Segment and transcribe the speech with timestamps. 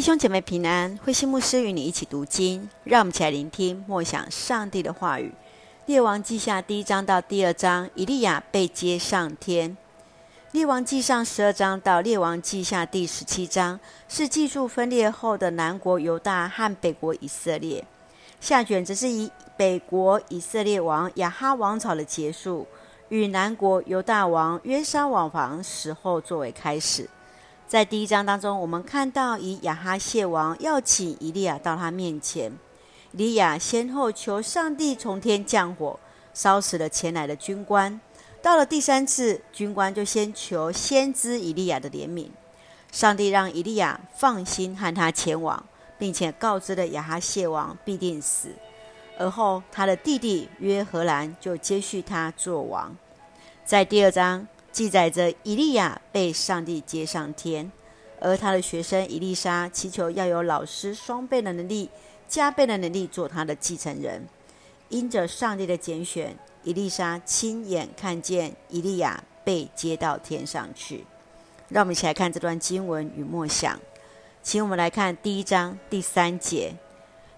[0.00, 5.30] 弟兄姐妹平安，慧心牧师与你一起读经，让我们一起来聆听默想上帝的话语。
[5.84, 9.76] 列王记下第一章到第二章，以利亚被接上天。
[10.52, 13.78] 列王记上十二章到列王记下第十七章，
[14.08, 17.84] 是记述分裂后的南国犹大和北国以色列。
[18.40, 22.66] 下卷则是以北国以色列王亚哈王朝的结束，
[23.10, 27.06] 与南国犹大王约沙往房时候作为开始。
[27.70, 32.50] 在第一章当中，我们看到以亚哈谢王要请以利亚到他面前，
[33.12, 35.96] 以利亚先后求上帝从天降火，
[36.34, 38.00] 烧死了前来的军官。
[38.42, 42.30] 到了第三次，军官就先求先知以利亚的怜悯，
[42.90, 45.64] 上帝让以利亚放心和他前往，
[45.96, 48.48] 并且告知了亚哈谢王必定死，
[49.16, 52.96] 而后他的弟弟约荷兰就接续他做王。
[53.64, 54.48] 在第二章。
[54.72, 57.70] 记载着以利亚被上帝接上天，
[58.20, 61.90] 而他的学生以利沙祈求要有老师双倍的能力、
[62.28, 64.26] 加倍的能力做他的继承人。
[64.88, 71.04] 因着上帝的拣选，以利沙亲眼看见以利亚被接到天上去。
[71.68, 73.78] 让我们一起来看这段经文与默想。
[74.42, 76.74] 请我们来看第一章第三节：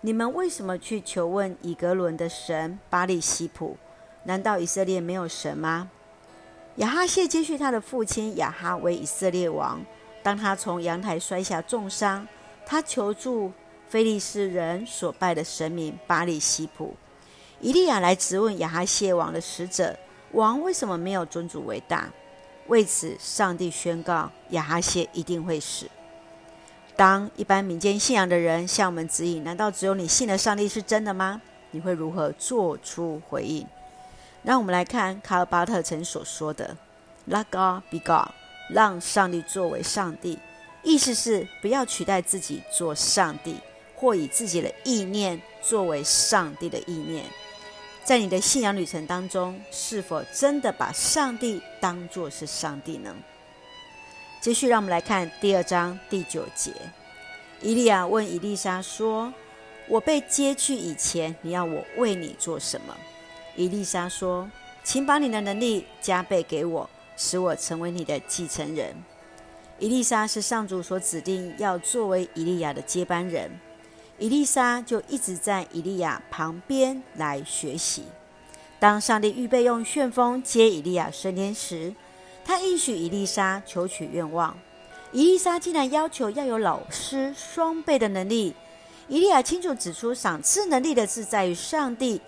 [0.00, 3.76] 你们为什么去求问以格伦的神巴力西普？
[4.24, 5.90] 难道以色列没有神吗？
[6.76, 9.84] 亚哈谢接续他的父亲亚哈为以色列王。
[10.22, 12.26] 当他从阳台摔下重伤，
[12.64, 13.52] 他求助
[13.88, 16.94] 非利士人所拜的神明巴力西普。
[17.60, 19.98] 以利亚来质问亚哈谢王的使者：
[20.30, 22.08] 王为什么没有尊主为大？
[22.68, 25.90] 为此，上帝宣告亚哈谢一定会死。
[26.96, 31.42] 当一般民间信仰的人向我们指引：难道只有你信的上帝是真的吗？
[31.72, 33.66] 你会如何做出回应？
[34.42, 36.76] 让我们来看卡尔巴特曾所说的
[37.28, 38.32] “Let God be God”，
[38.68, 40.38] 让上帝作为上帝，
[40.82, 43.56] 意思是不要取代自己做上帝，
[43.94, 47.24] 或以自己的意念作为上帝的意念。
[48.02, 53.14] 在你的信仰旅程当中，是否真的把上帝当作是上帝呢？
[54.40, 56.72] 继续，让我们来看第二章第九节。
[57.60, 59.32] 伊利亚问伊丽莎说
[59.86, 62.96] ：“我被接去以前，你要我为你做什么？”
[63.54, 64.50] 伊丽莎说
[64.82, 68.94] ：“请把你的能力加倍给我，使我成为你的继承人。”
[69.78, 73.50] 伊丽莎是上主所指定要作为伊利亚的接班人，
[74.18, 78.04] 伊丽莎就一直在伊利亚旁边来学习。
[78.78, 81.94] 当上帝预备用旋风接伊利亚升天时，
[82.44, 84.56] 他应许伊丽莎求取愿望。
[85.12, 88.54] 伊丽莎竟然要求要有老师双倍的能力。
[89.08, 92.20] 伊利亚清楚指出，赏赐能力的是在于上帝。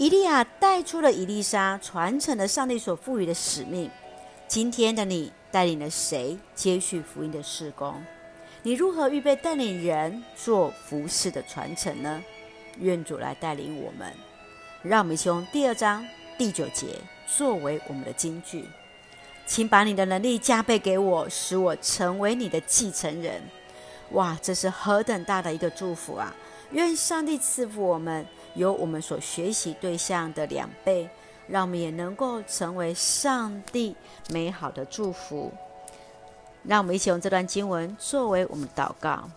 [0.00, 3.90] 以利亚带出了以利沙，传承了上帝所赋予的使命。
[4.48, 8.02] 今天的你带领了谁接续福音的事工？
[8.62, 12.24] 你如何预备带领人做服事的传承呢？
[12.78, 14.10] 愿主来带领我们。
[14.80, 16.02] 让我们用第二章
[16.38, 16.86] 第九节
[17.26, 18.64] 作为我们的金句，
[19.44, 23.42] 请把你的能力加倍给我，使我成为你的继承人。
[24.12, 26.34] 哇，这是何等大的一个祝福啊！
[26.70, 28.26] 愿上帝赐福我们。
[28.54, 31.08] 有我们所学习对象的两倍，
[31.48, 33.94] 让我们也能够成为上帝
[34.30, 35.52] 美好的祝福。
[36.62, 39.30] 让我们一起用这段经文作为我们祷告。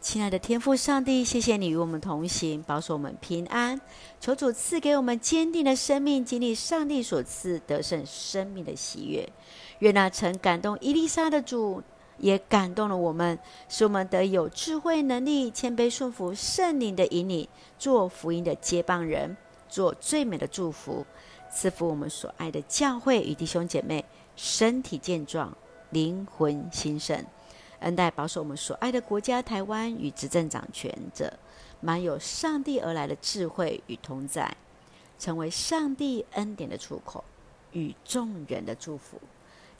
[0.00, 3.80] 亲爱的天父上帝，谢谢你与我们同行，保守我们平安。
[4.20, 9.26] 求主赐给我们坚定的生命，经历上帝所赐得胜生命的喜悦。
[9.78, 11.82] 愿那曾感动伊丽莎的主，
[12.18, 13.38] 也感动了我们，
[13.68, 17.48] 使我们得有智慧、能力、谦卑、顺服圣灵的引领，
[17.78, 19.36] 做福音的接棒人，
[19.68, 21.04] 做最美的祝福，
[21.50, 24.04] 赐福我们所爱的教会与弟兄姐妹，
[24.36, 25.56] 身体健壮，
[25.90, 27.24] 灵魂兴盛，
[27.80, 31.32] 恩待保守我们所爱的国家台湾与执政掌权者，
[31.80, 34.56] 满有上帝而来的智慧与同在，
[35.18, 37.22] 成为上帝恩典的出口
[37.72, 39.20] 与众人的祝福。